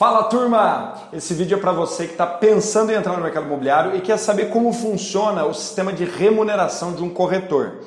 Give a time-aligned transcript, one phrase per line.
[0.00, 1.08] Fala turma!
[1.12, 4.16] Esse vídeo é para você que está pensando em entrar no mercado imobiliário e quer
[4.16, 7.80] saber como funciona o sistema de remuneração de um corretor.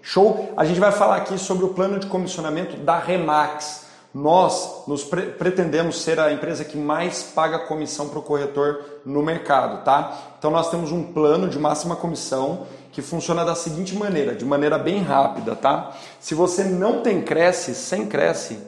[0.00, 0.54] Show?
[0.56, 3.91] A gente vai falar aqui sobre o plano de comissionamento da Remax.
[4.14, 9.22] Nós nos pre pretendemos ser a empresa que mais paga comissão para o corretor no
[9.22, 10.34] mercado, tá?
[10.38, 14.78] Então nós temos um plano de máxima comissão que funciona da seguinte maneira, de maneira
[14.78, 15.92] bem rápida, tá?
[16.20, 18.58] Se você não tem cresce, sem cresce,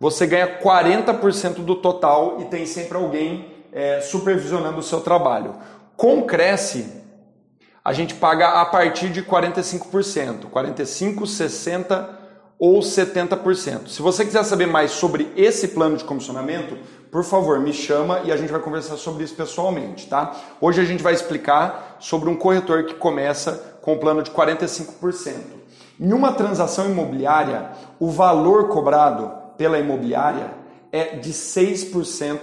[0.00, 5.56] você ganha 40% do total e tem sempre alguém é, supervisionando o seu trabalho.
[5.94, 6.90] Com cresce,
[7.84, 12.23] a gente paga a partir de 45%, 45, 60
[12.58, 13.88] ou 70%.
[13.88, 16.76] Se você quiser saber mais sobre esse plano de comissionamento,
[17.10, 20.34] por favor, me chama e a gente vai conversar sobre isso pessoalmente, tá?
[20.60, 25.32] Hoje a gente vai explicar sobre um corretor que começa com o plano de 45%.
[26.00, 30.50] Em uma transação imobiliária, o valor cobrado pela imobiliária
[30.90, 32.38] é de 6%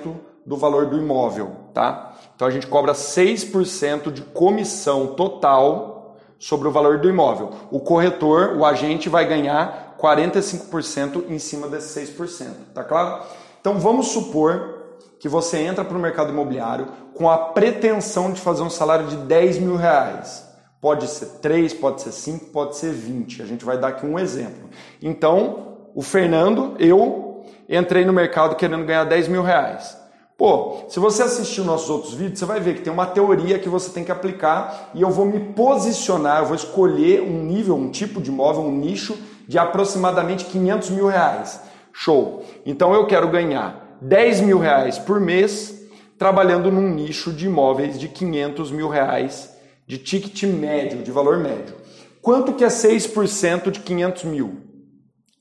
[0.46, 2.16] do valor do imóvel, tá?
[2.36, 7.52] Então a gente cobra 6% de comissão total sobre o valor do imóvel.
[7.70, 13.24] O corretor, o agente vai ganhar 45% em cima desses 6%, tá claro?
[13.60, 14.82] Então vamos supor
[15.20, 19.18] que você entra para o mercado imobiliário com a pretensão de fazer um salário de
[19.18, 20.50] 10 mil reais.
[20.82, 23.44] Pode ser 3, pode ser 5, pode ser 20.
[23.44, 24.68] A gente vai dar aqui um exemplo.
[25.00, 29.96] Então, o Fernando, eu entrei no mercado querendo ganhar 10 mil reais.
[30.36, 33.70] Pô, se você assistir nossos outros vídeos, você vai ver que tem uma teoria que
[33.70, 37.92] você tem que aplicar e eu vou me posicionar, eu vou escolher um nível, um
[37.92, 39.16] tipo de imóvel, um nicho
[39.52, 41.60] de aproximadamente 500 mil reais.
[41.92, 42.46] Show!
[42.66, 48.08] Então eu quero ganhar 10 mil reais por mês trabalhando num nicho de imóveis de
[48.08, 49.54] 500 mil reais
[49.86, 51.76] de ticket médio, de valor médio.
[52.22, 54.62] Quanto que é 6% de 500 mil?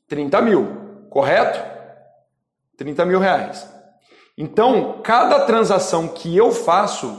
[0.09, 0.67] 30 mil,
[1.09, 1.63] correto?
[2.79, 3.65] 30 mil reais.
[4.37, 7.17] Então, cada transação que eu faço,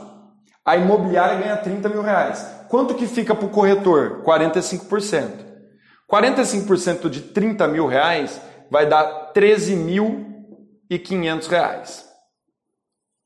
[0.66, 2.46] a imobiliária ganha 30 mil reais.
[2.68, 4.23] Quanto que fica para o corretor?
[4.25, 5.50] 45%.
[6.11, 12.05] 45% de 30 mil reais vai dar 13.500 reais.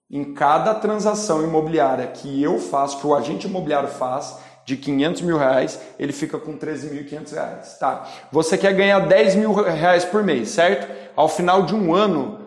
[0.09, 5.37] Em cada transação imobiliária que eu faço, que o agente imobiliário faz, de 500 mil
[5.37, 7.77] reais, ele fica com 13.500 reais.
[7.79, 8.07] Tá?
[8.31, 10.91] Você quer ganhar 10 mil reais por mês, certo?
[11.15, 12.39] Ao final de um ano,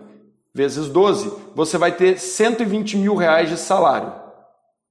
[0.53, 4.13] vezes 12, você vai ter 120 mil reais de salário.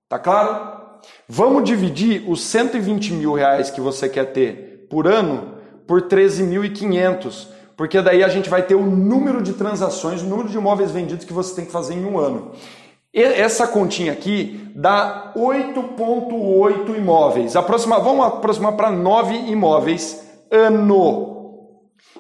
[0.08, 0.78] Tá claro?
[1.28, 8.02] Vamos dividir os 120 mil reais que você quer ter por ano por 13.500, porque
[8.02, 11.32] daí a gente vai ter o número de transações, o número de imóveis vendidos que
[11.32, 12.52] você tem que fazer em um ano.
[13.14, 17.56] Essa continha aqui dá 8,8 imóveis.
[17.56, 21.37] Aproxima, vamos aproximar para 9 imóveis ano.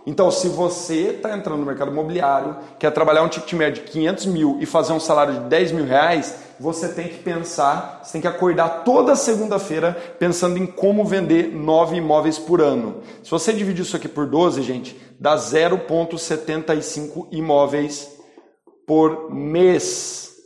[0.05, 4.25] Então, se você está entrando no mercado imobiliário, quer trabalhar um ticket médio de 500
[4.27, 8.21] mil e fazer um salário de 10 mil reais, você tem que pensar, você tem
[8.21, 13.01] que acordar toda segunda-feira pensando em como vender nove imóveis por ano.
[13.21, 18.09] Se você dividir isso aqui por 12, gente, dá 0,75 imóveis
[18.87, 20.37] por mês.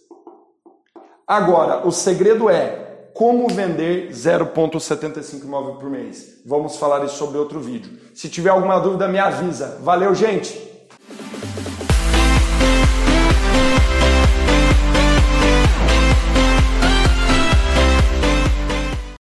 [1.27, 6.41] Agora, o segredo é como vender 0,75 imóvel por mês?
[6.45, 7.91] Vamos falar isso sobre outro vídeo.
[8.13, 9.79] Se tiver alguma dúvida, me avisa.
[9.81, 10.70] Valeu, gente!